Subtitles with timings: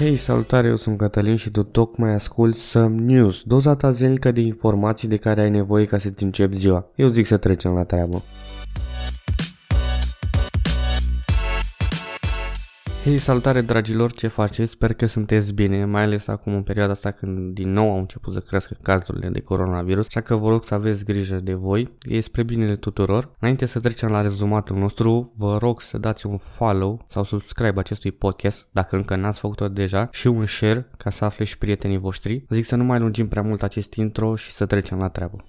[0.00, 4.40] Hei, salutare, eu sunt Cătălin și tu tocmai ascult Some News, doza ta zilnică de
[4.40, 6.90] informații de care ai nevoie ca să-ți începi ziua.
[6.94, 8.22] Eu zic să trecem la treabă.
[13.04, 14.70] Hei, salutare dragilor, ce faceți?
[14.70, 18.32] Sper că sunteți bine, mai ales acum în perioada asta când din nou au început
[18.32, 22.20] să crească cazurile de coronavirus, așa că vă rog să aveți grijă de voi, e
[22.20, 23.30] spre binele tuturor.
[23.38, 28.12] Înainte să trecem la rezumatul nostru, vă rog să dați un follow sau subscribe acestui
[28.12, 32.44] podcast, dacă încă n-ați făcut-o deja, și un share ca să afle și prietenii voștri.
[32.48, 35.44] Zic să nu mai lungim prea mult acest intro și să trecem la treabă.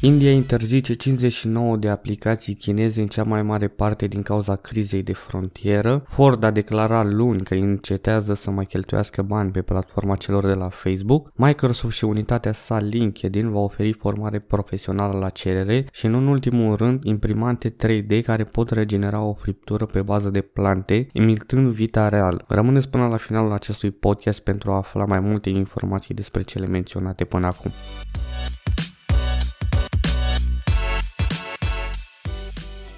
[0.00, 5.12] India interzice 59 de aplicații chineze în cea mai mare parte din cauza crizei de
[5.12, 6.02] frontieră.
[6.06, 10.68] Ford a declarat luni că încetează să mai cheltuiască bani pe platforma celor de la
[10.68, 11.32] Facebook.
[11.34, 17.04] Microsoft și unitatea sa LinkedIn va oferi formare profesională la cerere și în ultimul rând
[17.04, 22.44] imprimante 3D care pot regenera o friptură pe bază de plante, imitând vita real.
[22.48, 27.24] Rămâneți până la finalul acestui podcast pentru a afla mai multe informații despre cele menționate
[27.24, 27.72] până acum.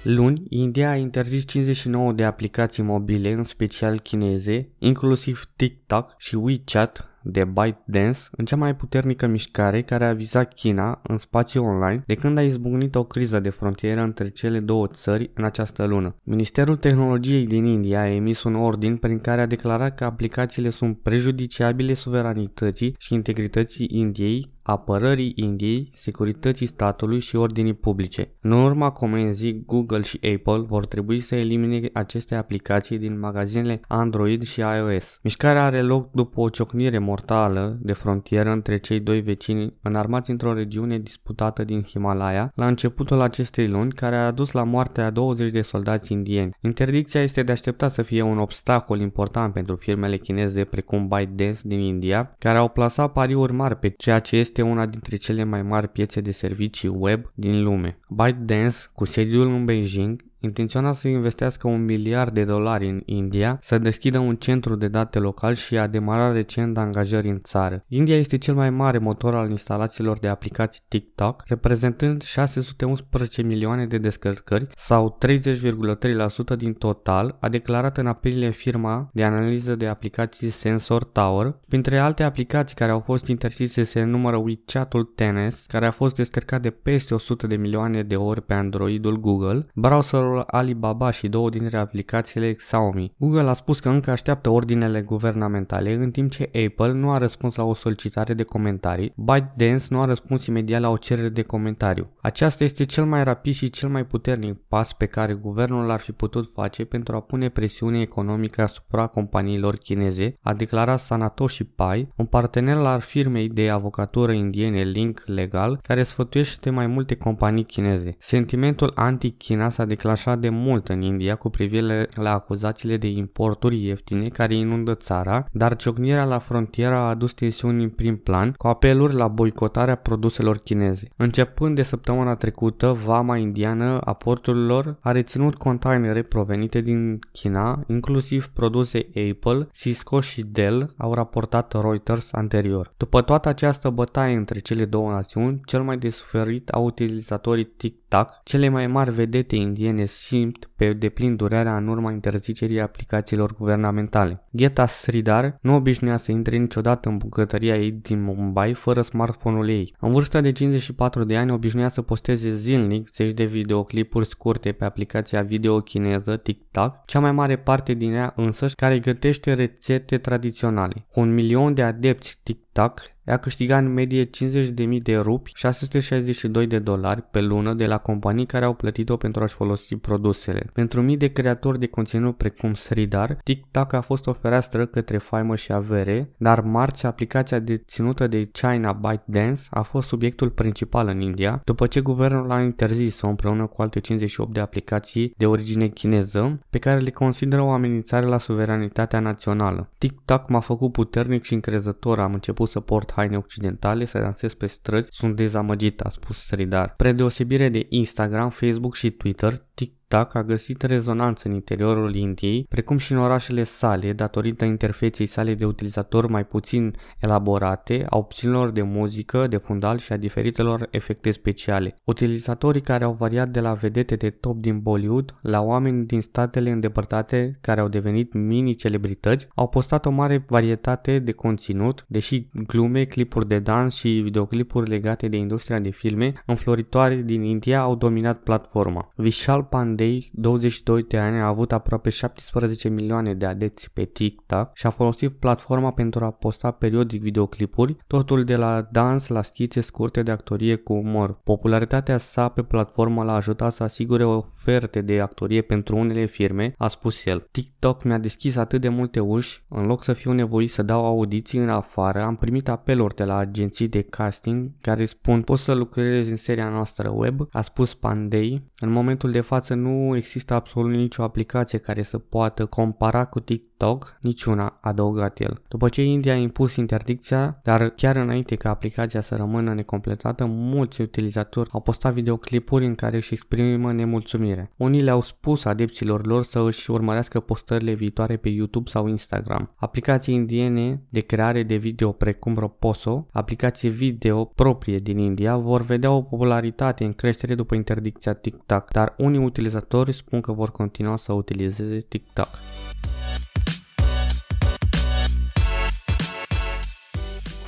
[0.03, 7.11] Luni, India a interzis 59 de aplicații mobile, în special chineze, inclusiv TikTok și WeChat,
[7.23, 12.15] de ByteDance în cea mai puternică mișcare care a vizat China în spațiu online de
[12.15, 16.15] când a izbucnit o criză de frontieră între cele două țări în această lună.
[16.23, 20.99] Ministerul Tehnologiei din India a emis un ordin prin care a declarat că aplicațiile sunt
[20.99, 28.31] prejudiciabile suveranității și integrității Indiei apărării Indiei, securității statului și ordinii publice.
[28.41, 34.43] În urma comenzii, Google și Apple vor trebui să elimine aceste aplicații din magazinele Android
[34.43, 35.19] și iOS.
[35.23, 40.53] Mișcarea are loc după o ciocnire mortală de frontieră între cei doi vecini înarmați într-o
[40.53, 45.51] regiune disputată din Himalaya la începutul acestei luni, care a adus la moartea a 20
[45.51, 46.55] de soldați indieni.
[46.61, 51.79] Interdicția este de așteptat să fie un obstacol important pentru firmele chineze precum ByteDance din
[51.79, 55.61] India, care au plasat pariuri mari pe ceea ce este este una dintre cele mai
[55.61, 57.97] mari piețe de servicii web din lume.
[58.09, 63.77] ByteDance, cu sediul în Beijing, intenționa să investească un miliard de dolari în India, să
[63.77, 67.83] deschidă un centru de date local și a demarat recent angajări în țară.
[67.87, 73.97] India este cel mai mare motor al instalațiilor de aplicații TikTok, reprezentând 611 milioane de
[73.97, 81.03] descărcări sau 30,3% din total, a declarat în aprilie firma de analiză de aplicații Sensor
[81.03, 81.59] Tower.
[81.67, 86.61] Printre alte aplicații care au fost interzise se numără WeChat-ul Tennis, care a fost descărcat
[86.61, 91.49] de peste 100 de milioane de ori pe Androidul Google, browserul sectorul Alibaba și două
[91.49, 93.13] dintre aplicațiile Xiaomi.
[93.17, 97.55] Google a spus că încă așteaptă ordinele guvernamentale, în timp ce Apple nu a răspuns
[97.55, 99.13] la o solicitare de comentarii.
[99.15, 102.09] ByteDance nu a răspuns imediat la o cerere de comentariu.
[102.21, 106.11] Aceasta este cel mai rapid și cel mai puternic pas pe care guvernul l-ar fi
[106.11, 112.25] putut face pentru a pune presiune economică asupra companiilor chineze, a declarat Sanatoshi Pai, un
[112.25, 118.15] partener al firmei de avocatură indiene Link Legal, care sfătuiește mai multe companii chineze.
[118.19, 123.85] Sentimentul anti-China s-a declarat așa de mult în India cu privire la acuzațiile de importuri
[123.85, 128.67] ieftine care inundă țara, dar ciocnirea la frontieră a adus tensiuni în prim plan cu
[128.67, 131.07] apeluri la boicotarea produselor chineze.
[131.15, 138.47] Începând de săptămâna trecută, vama indiană a porturilor a reținut containere provenite din China, inclusiv
[138.47, 142.93] produse Apple, Cisco și Dell, au raportat Reuters anterior.
[142.97, 148.39] După toată această bătaie între cele două națiuni, cel mai de suferit au utilizatorii TikTok,
[148.43, 154.43] cele mai mari vedete indiene simt pe deplin durerea în urma interzicerii aplicațiilor guvernamentale.
[154.51, 159.95] Gheta Sridhar nu obișnuia să intre niciodată în bucătăria ei din Mumbai fără smartphone-ul ei.
[159.99, 164.85] În vârstă de 54 de ani obișnuia să posteze zilnic zeci de videoclipuri scurte pe
[164.85, 171.05] aplicația video chineză TikTok, cea mai mare parte din ea însăși care gătește rețete tradiționale.
[171.11, 176.79] Cu un milion de adepți TikTok, a câștigat în medie 50.000 de rupi, 662 de
[176.79, 180.69] dolari pe lună de la companii care au plătit-o pentru a-și folosi produsele.
[180.73, 185.55] Pentru mii de creatori de conținut precum Sridar, TikTok a fost o fereastră către faimă
[185.55, 191.61] și avere, dar marți aplicația deținută de China ByteDance a fost subiectul principal în India,
[191.65, 196.77] după ce guvernul a interzis-o împreună cu alte 58 de aplicații de origine chineză, pe
[196.77, 199.89] care le consideră o amenințare la suveranitatea națională.
[199.97, 204.65] TikTok m-a făcut puternic și încrezător, am început să port haine occidentale, să dansez pe
[204.65, 206.93] străzi, sunt dezamăgit, a spus Sridar.
[206.95, 212.65] Pre deosebire de Instagram, Facebook și Twitter, TikTok TikTok a găsit rezonanță în interiorul Indiei,
[212.69, 218.69] precum și în orașele sale, datorită interfeței sale de utilizator mai puțin elaborate, a opțiunilor
[218.71, 221.99] de muzică, de fundal și a diferitelor efecte speciale.
[222.03, 226.69] Utilizatorii care au variat de la vedete de top din Bollywood la oameni din statele
[226.69, 233.47] îndepărtate care au devenit mini-celebrități, au postat o mare varietate de conținut, deși glume, clipuri
[233.47, 239.11] de dans și videoclipuri legate de industria de filme înfloritoare din India au dominat platforma.
[239.15, 239.99] Vishal Pandey,
[240.31, 245.31] 22 de ani, a avut aproape 17 milioane de adepți pe TikTok și a folosit
[245.31, 250.75] platforma pentru a posta periodic videoclipuri, totul de la dans la schițe scurte de actorie
[250.75, 251.39] cu umor.
[251.43, 254.23] Popularitatea sa pe platformă l-a ajutat să asigure
[254.61, 257.47] oferte de actorie pentru unele firme, a spus el.
[257.51, 261.59] TikTok mi-a deschis atât de multe uși, în loc să fiu nevoit să dau audiții
[261.59, 266.29] în afară, am primit apeluri de la agenții de casting care spun poți să lucrezi
[266.29, 268.61] în seria noastră web, a spus Pandey.
[268.79, 273.70] În momentul de față nu există absolut nicio aplicație care să poată compara cu TikTok
[273.81, 275.61] TikTok, niciuna, adăugat el.
[275.67, 281.01] După ce India a impus interdicția, dar chiar înainte ca aplicația să rămână necompletată, mulți
[281.01, 284.71] utilizatori au postat videoclipuri în care își exprimă nemulțumire.
[284.77, 289.73] Unii le-au spus adepților lor să își urmărească postările viitoare pe YouTube sau Instagram.
[289.75, 296.11] Aplicații indiene de creare de video precum Roposo, aplicații video proprie din India, vor vedea
[296.11, 301.33] o popularitate în creștere după interdicția TikTok, dar unii utilizatori spun că vor continua să
[301.33, 302.49] utilizeze TikTok.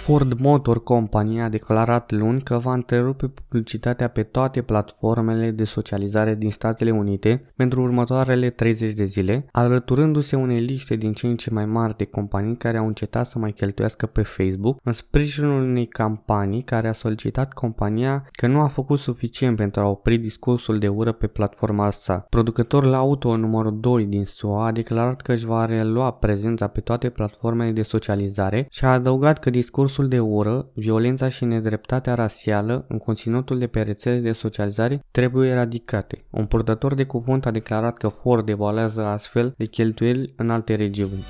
[0.03, 6.35] Ford Motor Company a declarat luni că va întrerupe publicitatea pe toate platformele de socializare
[6.35, 11.51] din Statele Unite pentru următoarele 30 de zile, alăturându-se unei liste din ce în ce
[11.51, 15.85] mai mari de companii care au încetat să mai cheltuiască pe Facebook în sprijinul unei
[15.85, 20.87] campanii care a solicitat compania că nu a făcut suficient pentru a opri discursul de
[20.87, 22.25] ură pe platforma sa.
[22.29, 27.09] Producătorul auto numărul 2 din SUA a declarat că își va relua prezența pe toate
[27.09, 32.85] platformele de socializare și a adăugat că discursul Discursul de ură, violența și nedreptatea rasială
[32.87, 36.25] în conținutul de pe rețele de socializare trebuie eradicate.
[36.29, 41.23] Un purtător de cuvânt a declarat că Ford evaluează astfel de cheltuieli în alte regiuni.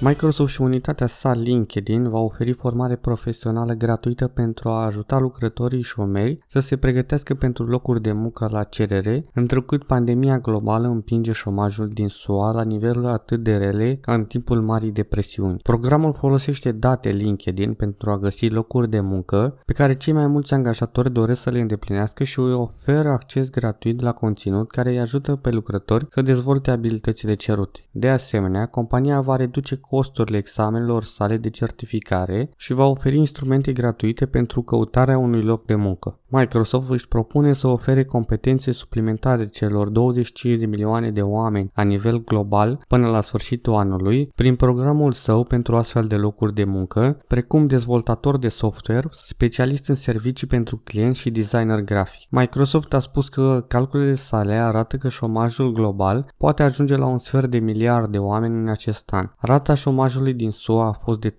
[0.00, 6.38] Microsoft și unitatea sa LinkedIn va oferi formare profesională gratuită pentru a ajuta lucrătorii șomeri
[6.48, 12.08] să se pregătească pentru locuri de muncă la cerere, întrucât pandemia globală împinge șomajul din
[12.08, 15.60] SUA la niveluri atât de rele ca în timpul Marii Depresiuni.
[15.62, 20.54] Programul folosește date LinkedIn pentru a găsi locuri de muncă pe care cei mai mulți
[20.54, 25.36] angajatori doresc să le îndeplinească și îi oferă acces gratuit la conținut care îi ajută
[25.36, 27.80] pe lucrători să dezvolte abilitățile cerute.
[27.90, 34.26] De asemenea, compania va reduce costurile examenelor sale de certificare și va oferi instrumente gratuite
[34.26, 36.20] pentru căutarea unui loc de muncă.
[36.28, 42.24] Microsoft își propune să ofere competențe suplimentare celor 25 de milioane de oameni la nivel
[42.24, 47.66] global până la sfârșitul anului prin programul său pentru astfel de locuri de muncă, precum
[47.66, 52.26] dezvoltator de software, specialist în servicii pentru clienți și designer grafic.
[52.30, 57.50] Microsoft a spus că calculele sale arată că șomajul global poate ajunge la un sfert
[57.50, 59.30] de miliard de oameni în acest an.
[59.38, 61.34] Rata șomajului din SUA a fost de 13,3%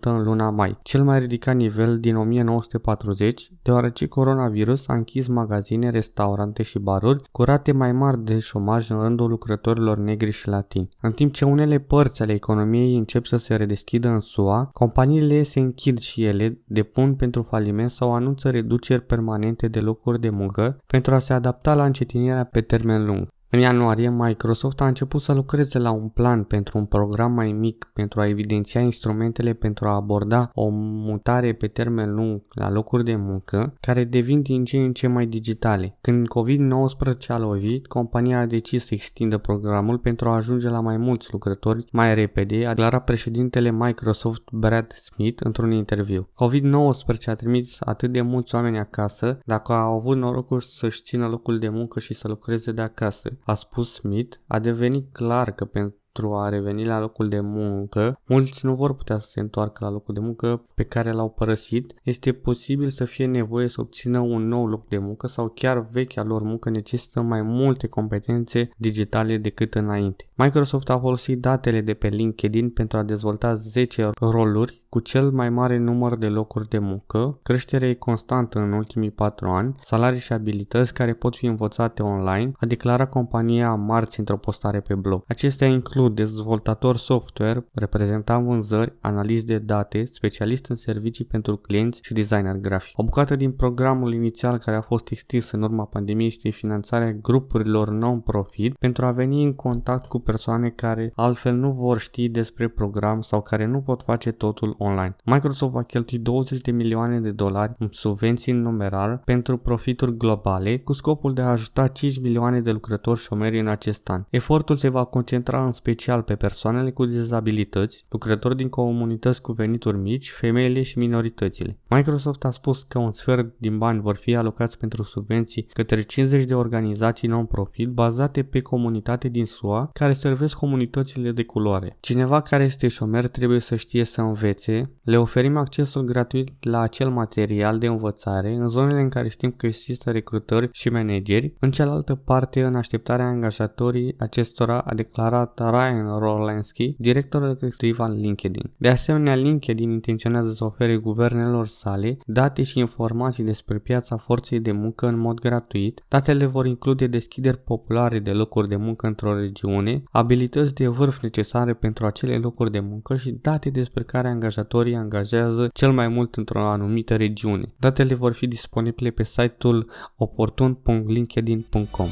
[0.00, 6.62] în luna mai, cel mai ridicat nivel din 1940, deoarece coronavirus a închis magazine, restaurante
[6.62, 10.88] și baruri cu rate mai mari de șomaj în rândul lucrătorilor negri și latini.
[11.00, 15.60] În timp ce unele părți ale economiei încep să se redeschidă în SUA, companiile se
[15.60, 21.14] închid și ele, depun pentru faliment sau anunță reduceri permanente de locuri de muncă pentru
[21.14, 23.28] a se adapta la încetinirea pe termen lung.
[23.50, 27.90] În ianuarie, Microsoft a început să lucreze la un plan pentru un program mai mic
[27.92, 33.16] pentru a evidenția instrumentele pentru a aborda o mutare pe termen lung la locuri de
[33.16, 35.98] muncă, care devin din ce în ce mai digitale.
[36.00, 40.96] Când COVID-19 a lovit, compania a decis să extindă programul pentru a ajunge la mai
[40.96, 46.28] mulți lucrători mai repede, a declarat președintele Microsoft Brad Smith într-un interviu.
[46.32, 51.58] COVID-19 a trimis atât de mulți oameni acasă, dacă au avut norocul să-și țină locul
[51.58, 56.00] de muncă și să lucreze de acasă a spus Smith, a devenit clar că pentru
[56.16, 59.90] pentru a reveni la locul de muncă, mulți nu vor putea să se întoarcă la
[59.90, 61.94] locul de muncă pe care l-au părăsit.
[62.02, 66.22] Este posibil să fie nevoie să obțină un nou loc de muncă sau chiar vechea
[66.22, 70.28] lor muncă necesită mai multe competențe digitale decât înainte.
[70.38, 75.50] Microsoft a folosit datele de pe LinkedIn pentru a dezvolta 10 roluri cu cel mai
[75.50, 80.94] mare număr de locuri de muncă, creștere constantă în ultimii 4 ani, salarii și abilități
[80.94, 85.22] care pot fi învățate online, a declarat compania marți într-o postare pe blog.
[85.28, 92.12] Acestea includ dezvoltator software, reprezentant vânzări, analist de date, specialist în servicii pentru clienți și
[92.12, 92.98] designer grafic.
[92.98, 97.90] O bucată din programul inițial care a fost extins în urma pandemiei este finanțarea grupurilor
[97.90, 103.20] non-profit pentru a veni în contact cu persoane care altfel nu vor ști despre program
[103.20, 105.16] sau care nu pot face totul online.
[105.24, 110.78] Microsoft va cheltui 20 de milioane de dolari în subvenții în numerar pentru profituri globale
[110.78, 114.24] cu scopul de a ajuta 5 milioane de lucrători șomeri în acest an.
[114.30, 119.96] Efortul se va concentra în special pe persoanele cu dizabilități, lucrători din comunități cu venituri
[119.96, 121.78] mici, femeile și minoritățile.
[121.88, 126.44] Microsoft a spus că un sfert din bani vor fi alocați pentru subvenții către 50
[126.44, 131.96] de organizații non-profit bazate pe comunitate din SUA care servesc comunitățile de culoare.
[132.00, 137.10] Cineva care este șomer trebuie să știe să învețe, le oferim accesul gratuit la acel
[137.10, 142.14] material de învățare în zonele în care știm că există recrutări și manageri, în cealaltă
[142.14, 148.70] parte în așteptarea angajatorii acestora a declarat Ryan Rolanski, directorul executiv al LinkedIn.
[148.76, 154.72] De asemenea, LinkedIn intenționează să ofere guvernelor sale date și informații despre piața forței de
[154.72, 156.04] muncă în mod gratuit.
[156.08, 161.74] Datele vor include deschideri populare de locuri de muncă într-o regiune, abilități de vârf necesare
[161.74, 166.68] pentru acele locuri de muncă și date despre care angajatorii angajează cel mai mult într-o
[166.68, 167.72] anumită regiune.
[167.76, 172.08] Datele vor fi disponibile pe site-ul oportun.linkedin.com.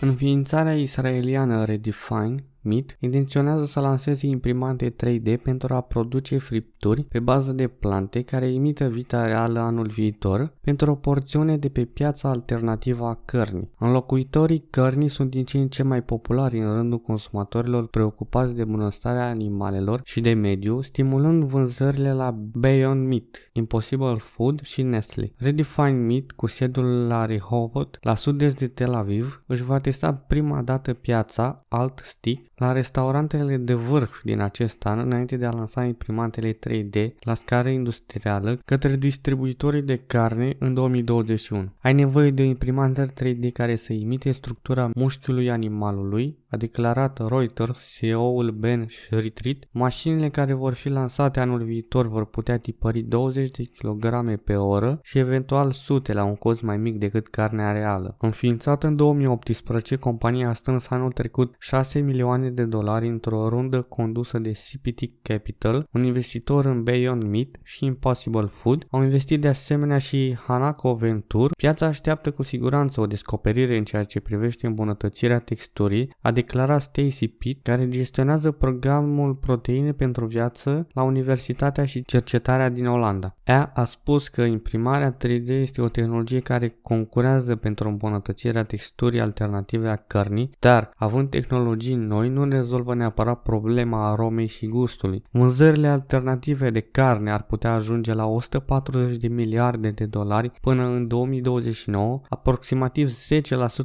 [0.00, 7.52] Înființarea israeliană Redefine MIT intenționează să lanseze imprimante 3D pentru a produce fripturi pe bază
[7.52, 13.06] de plante care imită vita reală anul viitor pentru o porțiune de pe piața alternativă
[13.06, 13.70] a cărnii.
[13.78, 19.28] Înlocuitorii cărnii sunt din ce în ce mai populari în rândul consumatorilor preocupați de bunăstarea
[19.28, 25.32] animalelor și de mediu, stimulând vânzările la Beyond Meat, Impossible Food și Nestle.
[25.36, 30.62] Redefine Meat, cu sediul la Rehovot, la sud-est de Tel Aviv, își va testa prima
[30.62, 35.84] dată piața Alt Stick la restaurantele de vârf din acest an, înainte de a lansa
[35.84, 41.68] imprimantele 3D la scară industrială către distribuitorii de carne în 2021.
[41.80, 47.96] Ai nevoie de o imprimantă 3D care să imite structura mușchiului animalului, a declarat Reuters,
[47.98, 49.68] CEO-ul Ben Shritrit.
[49.70, 54.98] Mașinile care vor fi lansate anul viitor vor putea tipări 20 de kg pe oră
[55.02, 58.16] și eventual sute la un cost mai mic decât carnea reală.
[58.20, 63.80] Înființată în 2018, compania a strâns anul trecut 6 milioane milioane de dolari într-o rundă
[63.80, 68.86] condusă de CPT Capital, un investitor în Beyond Meat și Impossible Food.
[68.90, 71.52] Au investit de asemenea și Hanako Venture.
[71.56, 77.28] Piața așteaptă cu siguranță o descoperire în ceea ce privește îmbunătățirea texturii, a declarat Stacy
[77.28, 83.36] Pitt, care gestionează programul Proteine pentru Viață la Universitatea și Cercetarea din Olanda.
[83.44, 89.88] Ea a spus că imprimarea 3D este o tehnologie care concurează pentru îmbunătățirea texturii alternative
[89.88, 95.22] a cărnii, dar având tehnologii noi nu rezolvă neapărat problema aromei și gustului.
[95.30, 101.06] Vânzările alternative de carne ar putea ajunge la 140 de miliarde de dolari până în
[101.06, 103.16] 2029, aproximativ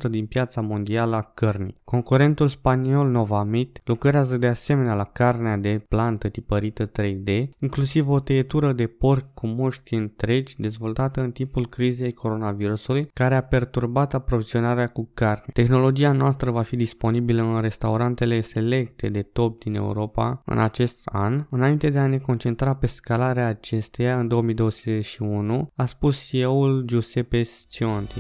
[0.08, 1.82] 10% din piața mondială a cărnii.
[1.84, 8.74] Concurentul spaniol Novamit lucrează de asemenea la carnea de plantă tipărită 3D, inclusiv o tăietură
[8.74, 15.10] de porc cu mușchi întregi dezvoltată în timpul crizei coronavirusului, care a perturbat aprovizionarea cu
[15.14, 15.46] carne.
[15.54, 21.46] Tehnologia noastră va fi disponibilă în restaurantele selecte de top din Europa în acest an,
[21.50, 28.20] înainte de a ne concentra pe scalarea acesteia în 2021, a spus CEO-ul Giuseppe Scionti.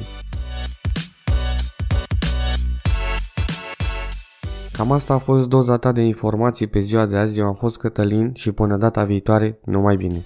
[4.77, 7.39] Cam asta a fost doza ta de informații pe ziua de azi.
[7.39, 10.25] Eu am fost Cătălin și până data viitoare, numai bine!